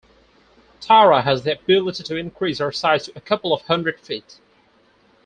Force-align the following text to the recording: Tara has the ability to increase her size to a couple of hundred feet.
Tara 0.79 1.21
has 1.21 1.43
the 1.43 1.51
ability 1.53 2.01
to 2.05 2.15
increase 2.15 2.57
her 2.57 2.71
size 2.71 3.05
to 3.05 3.11
a 3.15 3.21
couple 3.21 3.53
of 3.53 3.61
hundred 3.67 3.99
feet. 3.99 4.39